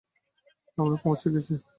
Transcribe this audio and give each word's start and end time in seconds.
আমরা 0.77 0.97
পৌঁছে 1.03 1.27
গেছি। 1.33 1.53